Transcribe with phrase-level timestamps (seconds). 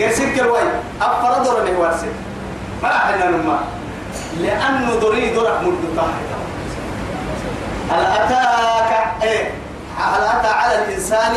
[0.00, 0.58] قرسك الوي
[1.02, 2.12] أفرد رمي وارسل
[2.82, 3.58] ما أحنا نما.
[4.40, 6.02] لأنه دري درك مدة
[7.90, 9.50] هل أتاك؟ إيه.
[9.98, 11.32] هل أتى على الإنسان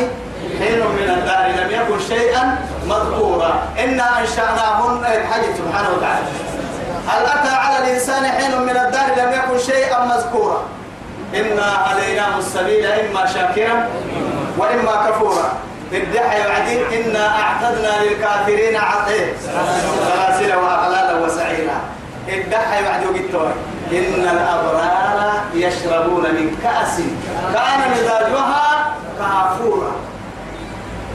[0.60, 3.62] حين من الدار لم يكن شيئا مذكورا.
[3.84, 5.04] إنا أنشأناهن.
[5.32, 6.28] حاجة سبحانه وتعالى.
[7.08, 10.64] هل أتى على الإنسان حين من الدار لم يكن شيئا مذكورا.
[11.36, 13.88] إنا عليناه السبيل إما شاكرا
[14.58, 15.54] وإما كفورا.
[15.94, 19.34] الدحى وعدين إنا أعتدنا للكافرين عطيه
[20.06, 21.82] سلاسل وأغلالا وسعيرا.
[22.28, 23.50] الدحى وعد وقتوا
[23.92, 27.02] إن الأبرار يشربون من كأس
[27.54, 29.92] كان مزاجها كافورا.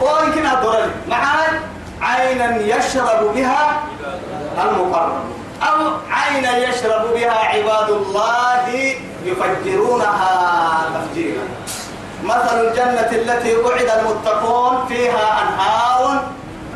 [0.01, 1.61] ويمكن الضرر معاي
[2.03, 3.83] عينا يشرب بها
[4.63, 5.25] المقرب.
[5.63, 11.43] أو عينا يشرب بها عباد الله يفجرونها تفجيرا.
[12.25, 16.23] مثل الجنة التي وعد المتقون فيها أنهار.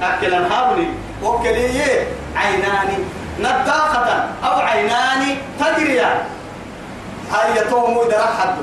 [0.02, 0.77] أكل أنهار
[1.23, 2.06] وكلية
[2.37, 3.05] عينان
[3.41, 6.19] نداقة أو عينان تجريان
[7.33, 8.55] هاي يتوم درحد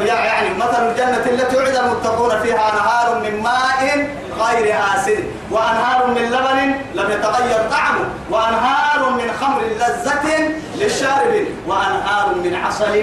[0.00, 4.08] يعني مثل الجنة التي وعد المتقون فيها أنهار من ماء
[4.40, 5.24] غير آسن.
[5.50, 8.06] وأنهار من لبن لم يتغير طعمه.
[8.30, 13.02] وأنهار من خمر لذة للشارب وأنهار من عسل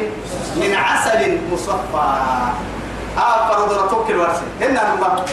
[0.56, 2.14] من عسل مصفى.
[3.18, 3.72] آه فرض
[4.10, 5.26] الورسي هنا نما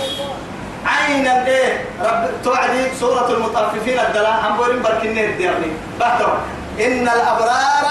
[0.86, 4.40] عينا إيه رب توعدي سورة المطففين الدلاء.
[4.44, 5.70] هم بورين بركنين ديرني
[6.00, 6.34] بحثوا
[6.80, 7.86] إن الأبرار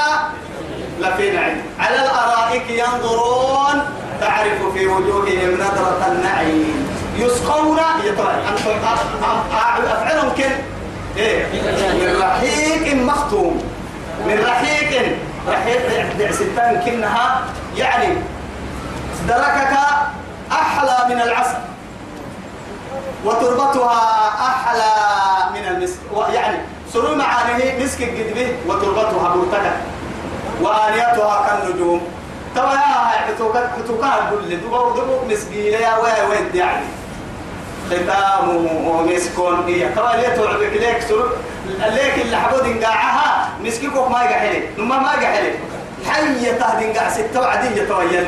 [1.00, 1.62] لفي نعيم.
[1.80, 3.82] على الأرائك ينظرون.
[4.22, 6.90] تعرف في وجوههم نظرة النعيم.
[7.18, 7.80] يسقون.
[9.88, 10.52] أفعلهم كن؟
[11.18, 11.46] إيه؟
[11.94, 13.64] من رحيق مختوم.
[14.26, 15.18] من رحيق.
[15.48, 17.42] رحيق ستان كنها
[17.78, 18.08] يعني
[19.28, 19.74] دركك
[20.52, 21.58] أحلى من العسل
[23.26, 24.02] وتربتها
[24.48, 24.92] أحلى
[25.54, 25.98] من المسك
[26.34, 26.58] يعني
[26.94, 29.72] سرور معانيه مسك الجدبه وتربتها برتكة
[30.62, 32.02] وآنيتها كالنجوم.
[32.56, 36.86] توا يا حتوكا حتوكا كل دبو دبو مسكينة يا وين وين يعني.
[37.90, 39.90] ختامه مسكون هي.
[39.90, 41.30] توا ليه توعدك ليك سرور
[41.90, 45.54] ليك اللي حبود انقاعها مسكيكوك ما يقحلي نما ما يقحلي
[46.12, 48.26] حية تهدين قاع ستة وعدية تويل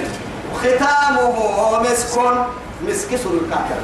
[0.55, 1.35] ختامه
[2.87, 3.81] مسك سرور كاكر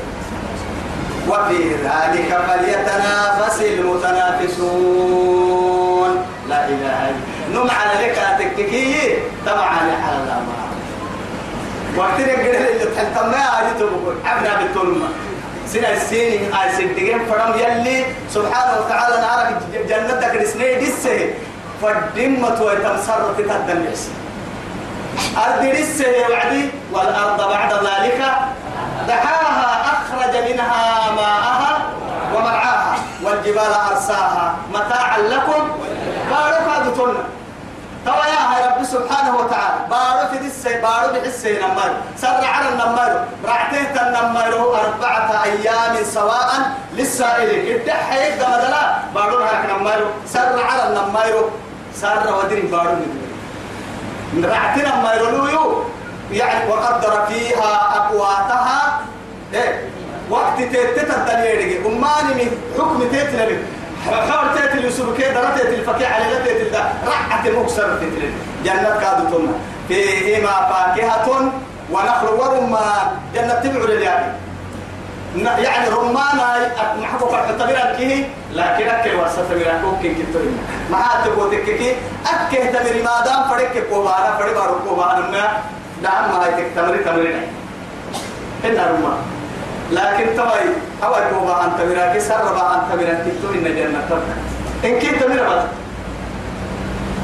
[1.30, 5.06] وفي ذلك فليتنافس المتنافسون.
[6.50, 7.20] لا إله إلا
[7.54, 9.66] نم على لك تككي طبعا
[10.06, 10.56] على الأمر.
[11.98, 15.08] وقت نقدر اللي تحتم ما تقول عبنا بالتلمة
[15.68, 18.06] سنة السين آي سنتين فرم يلي.
[18.30, 19.58] سبحانه وتعالى نعرف
[19.90, 21.20] جنتك رسني دسه
[21.82, 24.10] فالدمة ويتمسر في تدمس
[25.38, 28.22] أرض رسه وعدي والأرض بعد ذلك.
[29.08, 31.74] دحاها أخرج منها ماءها
[32.36, 34.54] ومرعاها والجبال أرساها.
[34.74, 35.62] متاعا لكم.
[36.30, 36.92] بارك هذا
[38.06, 39.80] توا يا رب سبحانه وتعالى.
[39.90, 41.08] بارو في دسي بارو
[41.46, 41.92] نمر.
[42.18, 43.12] سر على النمر.
[43.46, 46.50] رعتيه النمر أربعة أيام سواء
[46.94, 47.76] للسائلين.
[47.76, 48.84] الدحى يبدأ بدلا
[49.16, 50.00] بارو هاك نمر.
[50.28, 51.50] سر على النمر.
[51.96, 53.25] سر ودري بارو من
[54.44, 55.84] رعتنا النمر ليو
[56.32, 59.00] يعني وقدر فيها أقواتها
[59.54, 59.84] إيه
[60.30, 63.48] وقت تيتتا الدنيا أماني من حكم تيتنا
[64.06, 68.30] حور تيتل يسوع كي درت الفكي على لا تيتل ده رعت المكسر تيتل
[68.66, 69.52] جنة كادتنا
[69.88, 71.52] فيهما فاكهة
[71.92, 74.26] ونخل ورمان جنة تبع لليابي
[75.36, 76.40] يعني رمان
[77.02, 80.42] محبوب التمر كيه؟ لكن أكل واسطة تمر ممكن كتير
[80.92, 85.48] ما تبغى تككي أكل تمر ما دام فريق كوبانا فريق بارو كوبانا ما
[86.04, 87.34] دام ما هي تمر تمر
[88.64, 89.18] هنا رمان
[89.92, 90.66] لكن تواي
[91.04, 94.36] هو كوبا أنت مراكي سربا أنت مراكي إن جنة تبقى
[94.86, 95.66] إن كنت مربط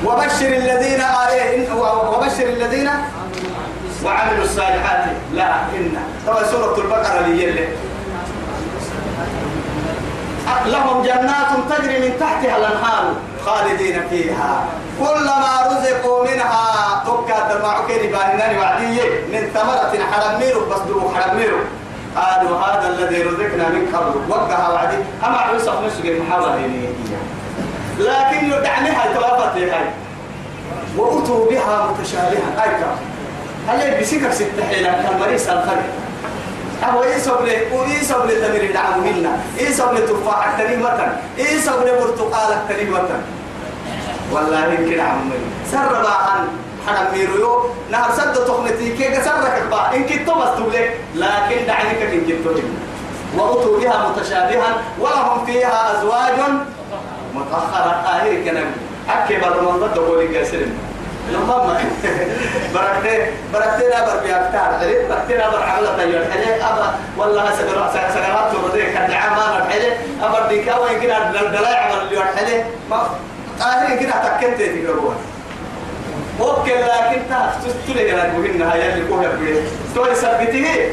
[0.06, 1.74] وبشر الذين آيه
[2.10, 2.90] وبشر الذين
[4.06, 5.06] وعملوا الصالحات.
[5.34, 7.68] لا إن توا سورة البقرة اللي يلي.
[10.66, 13.14] لهم جنات تجري من تحتها الأنهار
[13.46, 14.66] خالدين فيها.
[15.00, 19.04] كلما رزقوا منها تكا ترمعكين بانناني وعدية
[19.34, 21.58] من ثمرة حرميرو بس دلو حرميرو
[22.16, 24.14] قالوا هذا الذي رزقنا من قبل.
[24.30, 24.98] وقها وعدي.
[25.26, 26.56] أما يوسف نسق المحاولة
[28.00, 29.86] لكن يدعنيها توافت هاي.
[30.98, 32.64] وأتوا بها متشابهة.
[32.64, 32.96] أيكا
[33.68, 35.84] هل بسكك ست حيلة كان مريس الفرق
[36.84, 42.58] أهو إيسا بلي وإيسا بلي تمر دعم منا إيسا بلي تفاح كلمة إيسا بلي برتقال
[42.70, 43.10] كلمة
[44.32, 45.40] والله يمكن عمي.
[45.72, 46.48] سر عن
[46.88, 50.74] حرم ميرو نهر سد تخمتي كي سرك با؟ إن كنت بس تقول
[51.16, 52.64] لكن دعني كن كنت
[53.38, 54.82] وأتوا بها متشابها.
[55.00, 56.40] ولهم فيها أزواج
[57.36, 57.92] مطهرة.
[57.92, 58.66] آهي كنبي
[59.10, 60.74] أكبر من ضد قولي قاسرين
[61.34, 61.78] لما
[62.74, 67.92] بركتي بركتي لا بر بيكتار حلي بركتي لا بر عملة تيار حلي أبا والله سجرات
[68.14, 73.10] سجرات تردي كدعاء ما حلي أبر ديكا وين كنا دلائع عمل اللي حلي ما
[73.60, 75.16] قاهرين كنا تكنت تقربوها
[76.40, 77.22] وكل لكن
[77.66, 79.62] تستلي لك وهنا هاي اللي كوها بيه.
[79.96, 80.92] توي سبته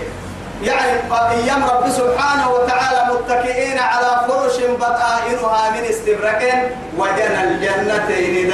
[0.62, 0.92] يعني
[1.30, 8.52] أيام رب سبحانه وتعالى متكئين على فرش بطائنها من استبرق وجنى الجنتين فيهن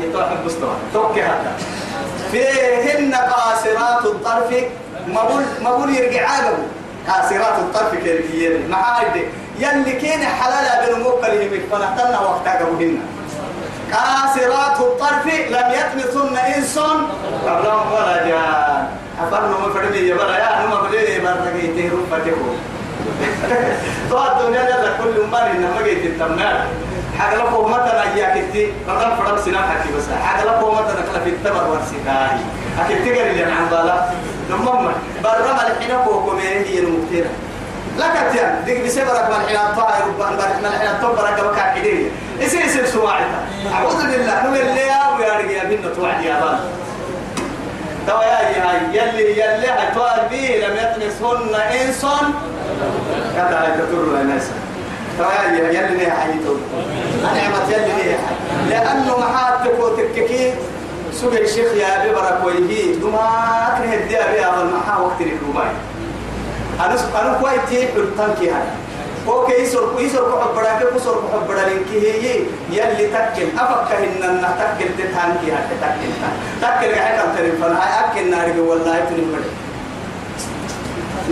[0.00, 1.52] يتوحد مستوى توكي هذا.
[2.32, 4.64] فيهن قاصرات الطرف
[5.08, 6.58] مبول مبول يرجع عقبه
[7.08, 9.24] قاصرات الطرف كيركيين معايد
[9.58, 13.00] يلي كين حلالا بنموك لهم فنحتلنا وقتها قبلنا
[13.92, 16.78] قاصرات الطرف لم يطمثن إنس.
[17.46, 18.86] قبلهم ولا جان.
[19.22, 20.14] أفرنا ما فرمي يا
[20.66, 22.48] نما بلي برتقي تهرب فتكو.
[24.10, 26.22] تو الدنيا لا كل ما لنا ما جيت
[27.22, 30.04] حاجة لكم مثلا يا كتي بدل فرق سنة حكي بس.
[30.24, 32.38] حاجة لكم مثلا كلا في التمر ورسيكاي
[32.80, 34.04] أكيد تقدر اللي عن بالا.
[34.50, 34.90] نمم.
[35.24, 37.30] برا ما الحين كوكو هي المكتيرة
[37.98, 40.04] لك تيان ديك بسبرك من حين الطائر
[40.62, 42.10] من حين الطبرك بكا كديه
[42.40, 43.40] يصير يصير سواعدها
[43.74, 44.42] أعوذ بالله.
[44.42, 46.58] نقول اللي يا ويا رجال بينا توعد يا بان
[48.06, 48.36] توا يا
[48.70, 48.78] هاي.
[48.92, 52.06] يلي يلي هتوال بي لم يطمسهن إنس
[53.36, 54.42] كذا هاي تطر الناس
[55.22, 56.54] يا يلي ليه حيتو
[57.22, 58.16] نعمة يلي
[58.70, 60.54] لأنه محاتك وتككي
[61.12, 63.18] سوق الشيخ يا أبي برك ويهي دوما
[63.68, 65.70] أكره الديا بيها والمحا وقت الكوباي
[66.80, 68.62] أنا أنا كويتي حلتان هاي.
[69.28, 72.40] أوكي يسر يسر كحب بدك كسر كحب بدك هي
[72.70, 73.58] يلي تكل.
[73.58, 76.10] أفك إن ان تكل تتان كي هات تكل
[76.62, 77.18] تكل قاعد
[77.60, 79.44] فن هاي أكل نار والله بد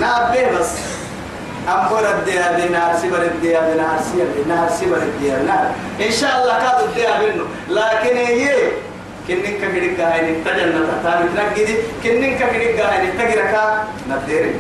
[0.01, 1.00] نابه بس.
[1.69, 5.71] ام برد يا بنار سبر الديا بنار سير بنار سبر الديا نار
[6.07, 8.55] إن شاء الله كاد الديا بينه لكن هي
[9.29, 13.55] كنن كبيرك هاي نتجنن تاني تنجدي كنن كبيرك هاي نتجرك
[14.09, 14.55] نديرك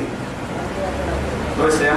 [1.60, 1.94] بس يا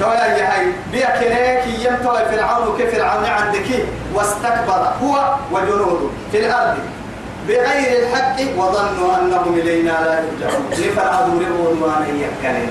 [0.00, 3.86] تويا يا هاي بيا كنيك ينتوي فرعون كيف فرعون عندك.
[4.14, 6.78] واستكبر هو وجنوده في الأرض.
[7.48, 10.66] بغير الحق وظنوا أنهم إلينا لا يرجعون.
[10.72, 12.70] لفرعون ربون وأنا يكلم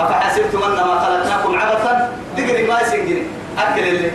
[0.00, 3.26] أفحسبتم أنما خلقناكم عبثا؟ دقري ما يسنجري
[3.58, 4.10] أكل اللي.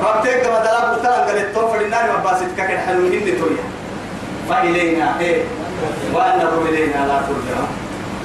[0.00, 3.64] ربتك ما دلاب وتلان قال التوفر النار وباسط كاكل حلوين تويا.
[4.48, 5.20] فإلينا.
[5.20, 5.42] إيه.
[6.14, 7.70] وأنهم إلينا لا ترجعون.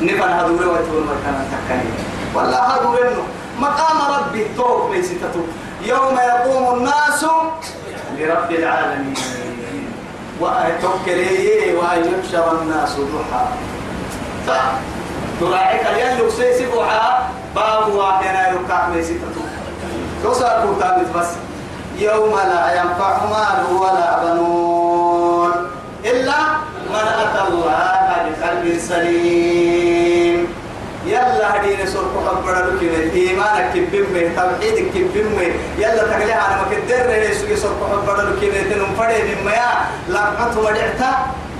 [0.01, 1.93] نفن هذول ويتون وكان تكلم.
[2.35, 2.99] والله هذول
[3.59, 5.39] مقام ربي توك ميستتو
[5.81, 7.25] يوم يقوم الناس
[8.17, 9.15] لرب العالمين.
[10.39, 13.45] وأتوكلي وأن يحشر الناس ضحى.
[15.39, 18.89] تراعيك اليلو سيسبوحا باب واحد يركع
[20.23, 21.27] توصل كتابة بس.
[21.99, 25.51] يوم لا ينفع مال ولا بنون
[26.05, 26.39] إلا
[26.93, 27.71] من أتى الله
[28.23, 29.56] بقلب سليم.
[31.07, 32.81] يلا هدينا سرق حبنا لك
[33.15, 35.39] إيمانك كبيم توحيدك كبيم
[35.77, 39.69] يلا تقليها أنا ما كدر يسوي سرق حبنا لك تنم فري مما يا
[40.09, 41.11] لقمت ودعتا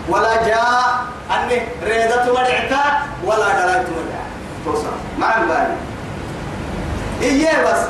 [0.09, 1.07] ولا جاء.
[1.31, 2.83] أني ريدت ودعتا
[3.25, 4.27] ولا دلت ودعتا
[4.66, 4.95] توصل.
[5.19, 5.75] ما بالي
[7.21, 7.81] إيه بس.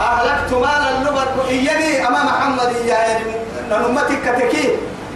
[0.00, 1.48] أهلكت مال اللغة.
[1.48, 3.20] إياني أمام محمد إياه
[3.70, 4.70] نمتك كتكي.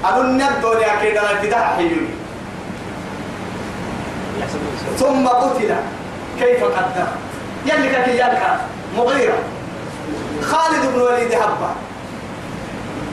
[0.05, 2.20] أظن الدنيا كده البدع حيوي
[4.99, 5.75] ثم قتل
[6.41, 7.09] كيف قدر
[7.67, 8.57] يلي كي يلقى
[8.97, 9.39] مغيرة.
[10.43, 11.71] خالد بن وليد هبة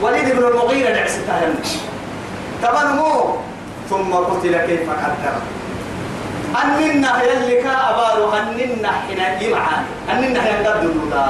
[0.00, 1.48] وليد بن المغيرة نعستها
[2.62, 3.36] تبنمو
[3.90, 5.34] ثم قتل كيف قدر
[6.64, 11.26] أننا يلي كأبارو أننا حين يمعان أننا ينقد دولا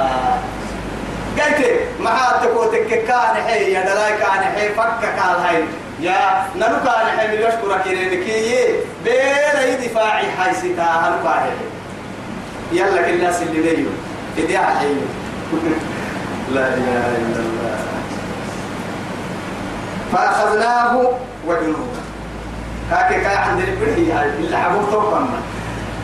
[1.37, 5.63] قلت ما تكوتك كان حي يا دلاي كان حي فك قال هاي.
[6.01, 6.45] يا
[7.17, 8.65] حي من يشكرك يرينكي
[9.05, 11.51] بين دفاعي حي ستا هلو كان
[12.71, 13.07] يلا
[13.41, 13.89] اللي ديو
[14.37, 14.93] إديا حي
[16.53, 17.77] لا إله إلا الله.
[20.13, 21.11] فأخذناه
[21.47, 22.01] وجنوده.
[22.91, 25.39] هكذا كان عند البرهي اللي حبوب توقعنا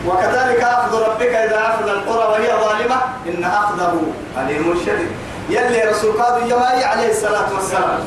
[0.06, 4.02] وكذلك أخذ ربك إذا أخذ القرى وهي ظالمة إن أخذه
[4.38, 5.08] أليم شديد.
[5.50, 7.98] يلي رسول قادو يماي عليه الصلاة والسلام.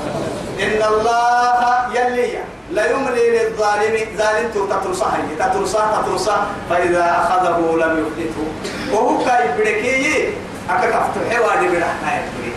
[0.59, 1.59] إن الله
[1.95, 2.37] يلي
[2.71, 6.37] لا يملي للظالم ظالم تترصه تترصه تترصه
[6.69, 8.45] فإذا أخذه لم يفلته.
[8.93, 10.29] وهو كاي بركي
[10.69, 12.53] أكا كفتو حوالي برحنا يكري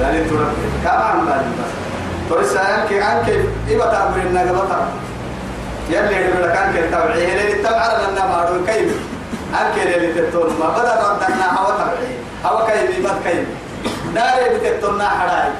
[0.00, 1.52] ظالم تربي كما عن ظالم
[2.30, 3.28] ورسا أنك أنك
[3.70, 4.82] إبا إنك بطر.
[5.90, 8.92] يلي لك أنك التوعيه اللي التوعر لنا معروف كيف؟
[9.54, 13.46] أنك اللي تتون ما بدل ردنا هوا توعيه هوا كيف؟ بد كيف؟
[14.14, 15.50] داري بتتون حراي.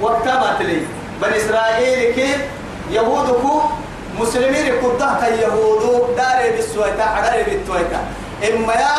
[0.00, 0.86] وقتما تلي
[1.22, 2.40] بني إسرائيل كيف
[2.90, 3.60] يهودكو
[4.20, 8.00] مسلمين كده يهود داري بالسويتا حراي بالتويتا.
[8.48, 8.94] إما يا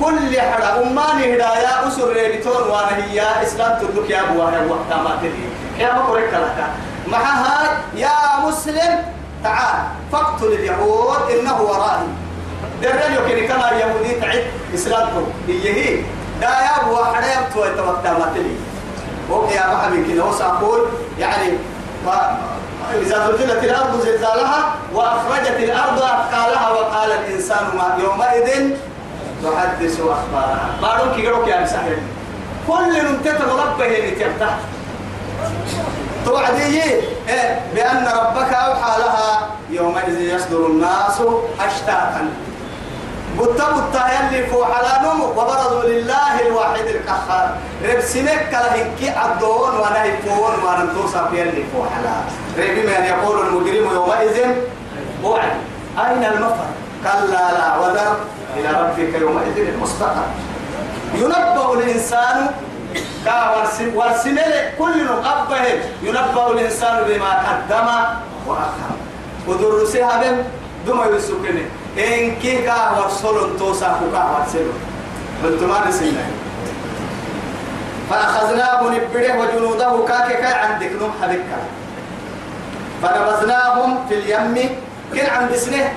[0.00, 5.48] كل حدا أماني هدايا أسر ريبتون وأنا هي إسلام تدك يا أبوها وقتها ما تدري
[5.78, 6.58] يا ما قريك لك.
[7.06, 8.92] معها يا مسلم
[9.44, 9.78] تعال
[10.12, 12.08] فاقتل اليهود إنه ورائي.
[12.82, 15.24] درل يمكن كما يهودي تعد إسلامكم.
[15.48, 15.96] هي هي؟
[16.40, 18.56] دا يا أبوها حدا يبتوى وقتها ما تدري
[19.30, 20.80] وقت يا محمد كده وسأقول
[21.18, 21.52] يعني
[23.02, 28.70] إذا زلزلت الأرض زلزالها وأخرجت الأرض أثقالها وقال الإنسان ما يومئذ
[29.44, 30.70] تحدث أخبارها.
[30.82, 31.98] بارون كي قالوا يا مساحل
[32.66, 34.58] كل نمتت ربه يتفتح
[36.24, 37.00] توعدي إيه؟
[37.74, 41.22] بأن ربك أوحى لها يومئذ يصدر الناس
[41.60, 42.28] أشتاتا
[43.38, 43.60] قلت
[44.30, 51.32] يلي فوح على نمو وبرزوا لله الواحد القهار ربسنك كلهنكي عدون وأنا يفون وأنا توصف
[51.32, 52.14] يلي فوح على.
[52.58, 54.36] ربي من يقول المجرم يومئذ
[55.24, 55.56] وعد.
[55.98, 56.68] أين المفر؟
[57.04, 58.16] كلا لا وذر
[58.56, 60.28] إلى ربك يومئذ المستقر.
[61.14, 62.50] ينبأ الإنسان
[63.94, 65.64] والسمل كل نقبه
[66.02, 67.88] ينبأ الإنسان بما قدم
[68.46, 68.92] وأخر.
[69.48, 70.44] ودرسها بهم
[70.86, 71.66] دم يسكنه
[71.98, 74.72] إن كي كا ورسول توسا كا ورسول
[75.44, 76.24] بنتما نسينا
[78.10, 81.58] فأخذناه نبره وجنوده كاك كا عندك نوم حبكا
[83.02, 84.70] فنبذناهم في اليم.
[85.14, 85.92] كن عند سنه.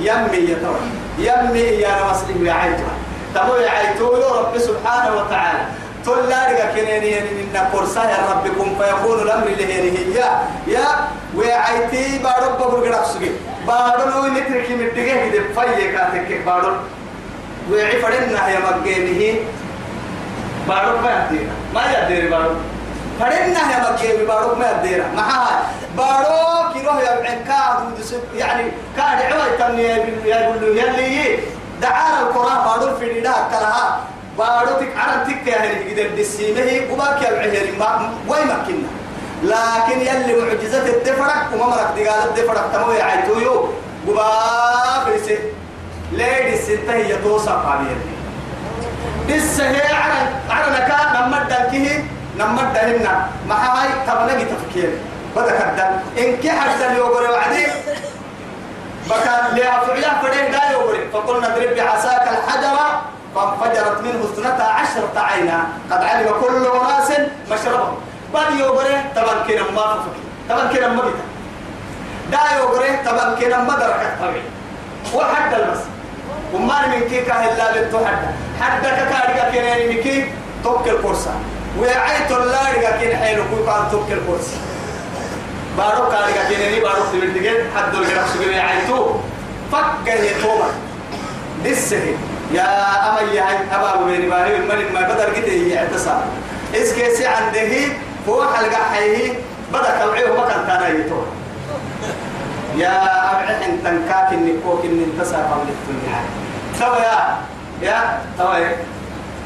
[0.00, 0.76] يمي يتوى
[1.18, 2.94] يمي يا مسلم يا عيتها
[3.34, 5.64] تبو يا عيتو يا رب سبحانه وتعالى.
[6.04, 10.12] تقول لا رجع كنيني إن كورسا يا ربكم فيكون الأمر اللي هي.
[10.14, 10.28] يا
[10.66, 10.86] يا
[11.36, 13.30] وعيتي بارو بقول كده سجى
[13.66, 16.72] بارو نترك من دقيقة كده فيا كاتك بارو
[17.72, 19.34] وعفرنا يا مجانه
[20.68, 22.54] بارو ما يدينا ما يدير بارو
[23.20, 25.62] فرنا يا مجانه بارو ما يدينا معها
[25.96, 27.92] بارو كيروه يا بعكا
[28.36, 28.64] يعني
[28.96, 29.82] كاد عوي تمني
[30.30, 31.38] يقول له يلي
[31.82, 34.00] دعانا القرآن بارو في نداء كلها
[34.38, 38.88] بارو تك عرب تك يا هني قدر دسيمه وباك يا بعير ما وين مكنا
[39.44, 43.68] لكن يلي معجزة الدفرق وما مرك دقال الدفرق تمو يا عيتويو
[44.08, 44.28] وبا
[45.06, 45.38] بيسي
[46.12, 47.96] ليدي الستة هي توصى قابير
[49.28, 49.94] لسه هي
[50.50, 52.04] عرب كان نمد دلكه
[52.38, 54.90] نمد دهنا ما هاي تبنى تفكير.
[55.36, 55.92] بدك الدم.
[56.18, 57.66] إن كي حد يوغر وعدي.
[59.06, 62.76] بكان لها فعلا فرين دا يوغر فقلنا اضرب بعصاك الحجر
[63.34, 65.66] فانفجرت منه اثنتا عشرة عينا.
[65.90, 67.08] قد علم كل أناس
[67.50, 67.96] مشربهم.
[68.34, 68.86] بعد يوغر
[69.16, 71.24] طبعا كنا ما فكر طبعا كنا ما بيتا
[72.32, 74.42] دا يوغر طبعا كنا ما دركت طبعا
[75.14, 75.80] وحد البس
[76.54, 78.22] وما من كي كاهلا بنتو حد
[78.60, 78.86] حد
[79.52, 80.26] كنا نمكي
[80.64, 81.34] توكل كورسا
[81.80, 84.56] وعيت الله رجع كنا حيلو كوي كان توكل كورسا
[85.78, 89.06] بارو كارجا كنني بارو تبديك حد الجرح سجني عيتو
[89.72, 90.68] فكر يتوما
[91.64, 92.16] لسه
[92.52, 92.66] يا
[93.08, 96.20] أمي هاي أبا بيني باري الملك ما بدر قد هي اعتصام
[96.74, 97.72] إس كيسي عنده
[98.28, 99.32] هو حلقة حيه
[99.72, 100.88] بدأ كوعيه ما كان تانا
[102.76, 106.20] يا أبعد إن تنكاك النكوك إن انتصر قبل الدنيا.
[106.80, 107.38] توا يا
[107.82, 108.58] يا توا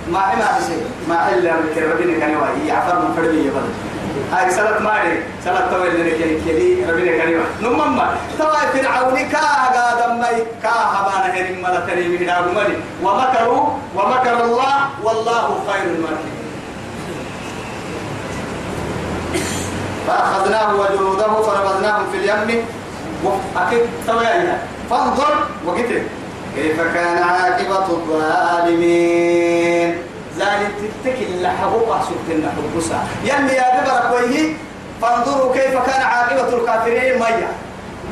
[0.08, 0.86] ما ما شيء.
[1.08, 1.52] ما إلا
[1.92, 3.62] ربنا كان يوهي يعفر من فرمي يبدأ
[4.32, 10.20] هاي سلط ماري سلط تويل لنا كي كذي ربنا كريم نمما توا فرعون كا قادم
[10.20, 16.37] ماي كا هبانا هرم ملا تري من ومكروا ومكر الله والله خير الماكرين.
[20.08, 22.64] فأخذناه وجنوده فربذناهم في اليم.
[23.56, 24.22] أكيد توا
[24.90, 25.34] فانظر
[25.66, 26.02] وقتل.
[26.56, 29.88] كيف كان عاقبة الظالمين؟
[30.38, 34.54] ذلك تتكل لحبوك سبتنا حبوسا يلي يا ببرك ويه
[35.02, 37.48] فانظروا كيف كان عاقبة الكافرين ميا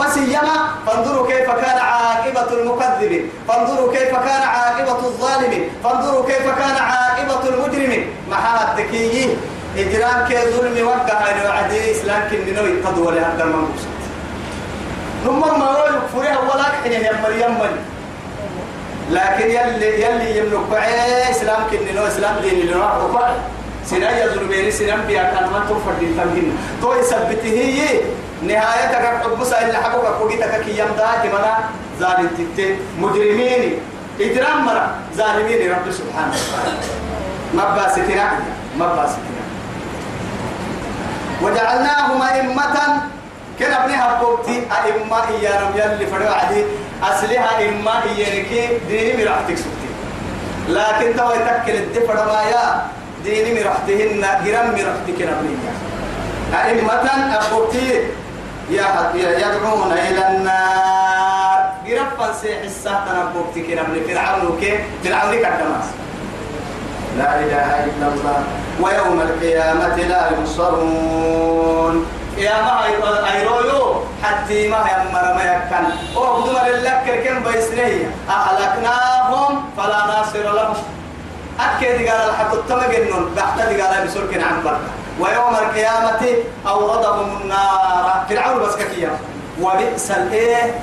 [0.01, 3.31] بس يما فانظروا كيف كان عاقبة المكذبين.
[3.49, 5.71] فانظروا كيف كان عاقبة الظالمين.
[5.85, 8.07] فانظروا كيف كان عاقبة المجرمين.
[8.31, 9.37] محا التكيي.
[9.77, 13.83] إجرام كي ظلم وقع إنه عدي إسلام كننو يتضوا لهذا المنقص
[15.27, 17.75] نمر ما هو يكفرها ولا كحين يا مريم من
[19.11, 23.31] لكن يلي يلي يملك بعي إسلام كني إسلام دين اللي راح وقع
[23.87, 28.01] سنا يزول بيني سنا بيا كان ما توفر دين تمهين تو يثبته هي.
[28.43, 31.55] نهاية تقرب حبس إلا حبك كوجيتك كي يمدا كمنا
[32.01, 33.79] ظالم تت مجرمين.
[34.21, 34.95] إجرام مرة.
[35.17, 36.37] ظالمين رب سبحانه
[37.55, 38.27] ما باسكنا.
[38.79, 39.43] ما باسكنا.
[41.43, 42.77] وجعلناهم أئمة
[43.61, 46.65] كان ابنها بوتي أئمة إيانا يلي فروا عدي.
[47.03, 48.51] أصلها إما إيانك
[48.89, 49.89] ديني مرحتك سبتي.
[50.69, 52.65] لكن تو يتكل الدفر ما يا
[53.25, 55.73] ديني مرحتهن جرم مرحتك نبنية
[56.55, 57.89] أئمة أبوتي
[59.15, 61.61] يدعون إلى النار.
[61.87, 65.89] جرم فنسيح السهتنا أبوتي كنبني فرعون كي فرعون كدماس.
[67.19, 68.39] لا إله إلا الله
[68.81, 72.07] ويوم القيامة لا ينصرون.
[72.37, 72.85] يا ما
[73.33, 75.85] أيرويو؟ حتى ما يمر ما يكن.
[76.17, 80.77] أو بدمر لك كم بيسنيه أهلكناهم فلا ناصر لهم.
[81.61, 86.23] أكيد قال الحق التمجنون بحتى قال بسرك عن بركة ويوم القيامة
[86.69, 88.25] أوردهم النار.
[88.29, 89.11] فرعون بس كيا
[89.63, 90.75] وبئس الإيه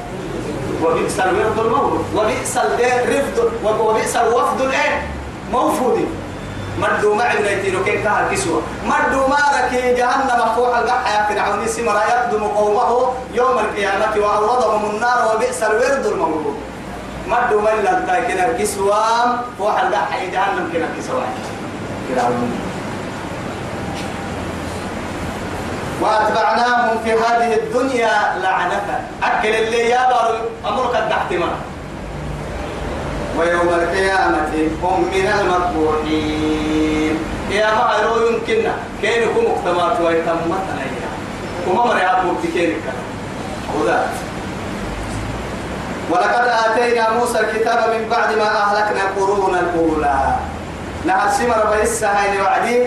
[0.83, 3.23] وبئس الورد المولود وبئس الإيه
[3.63, 5.07] وبئس الوفد الإيه
[5.51, 6.07] موفود.
[6.81, 8.61] مدو ما عندنا يتيرو كين كهر كسوة.
[9.27, 16.05] ما ركي جهنم مفتوح القحة فرعون سمرا يقدم قومه يوم القيامة وأوردهم النار وبئس الورد
[16.05, 16.57] المولود
[17.27, 17.91] مدو ما إلا
[18.27, 18.97] كنا كسوة
[19.59, 19.83] فوح
[20.33, 21.23] جهنم كنا كسوة
[22.09, 22.51] فرعون
[26.01, 29.07] وأتبعناهم في هذه الدنيا لعنة.
[29.23, 31.49] أكل اللي يابر أمرك الدحتما
[33.37, 34.51] ويوم القيامة
[34.83, 37.15] هم من المقبوحين
[37.51, 37.69] يا
[38.01, 38.73] يرو يمكننا.
[39.01, 41.11] كين يكون مقتمات ويتمت عليها
[41.67, 42.73] وما مريا بوكتين
[43.79, 44.09] وذات
[46.11, 50.35] ولقد آتينا موسى الكتاب من بعد ما أهلكنا القرون الأولى.
[51.05, 52.77] نهر سمر بيسا هاي وعدي.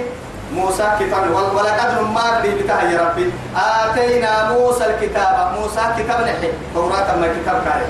[0.55, 1.31] موسى كتاب.
[1.31, 3.31] ولقد ما لي بتاع يا ربي.
[3.57, 5.53] آتينا موسى الكتاب.
[5.59, 6.51] موسى كتاب نحي.
[6.75, 7.89] توراة ما كتاب كاري.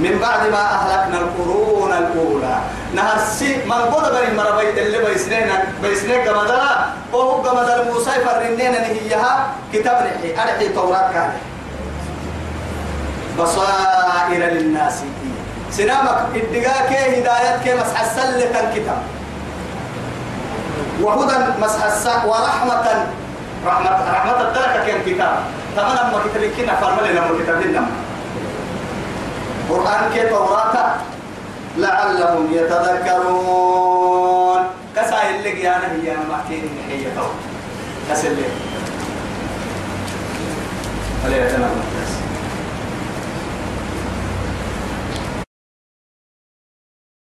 [0.00, 2.56] من بعد ما أهلكنا القرون الأولى.
[2.94, 5.48] نهر سي بني مربي اللي بيسنين
[5.82, 11.38] بيسنين قمدلا وهو قمدل موسى فرنين نهيها كتاب نحي أرحي توراة كاري
[13.38, 15.02] بصائر للناس
[15.70, 19.02] سنامك الدقاء هدايتك مسح السلة الكتاب
[21.00, 23.06] وهدى مسح الساء ورحمة
[23.66, 25.36] رحمة رحمة الدركة كان كتاب.
[25.76, 27.86] تمام ما كتاب كنا فرمل لنا كتاب لنا.
[29.72, 30.76] قرآن كي توراة
[31.76, 33.92] لعلهم يتذكرون.
[34.96, 37.28] كسا اللي أنا هي أنا محتين هي تو
[38.10, 38.44] كسا اللي.
[41.24, 41.91] هل يتنمى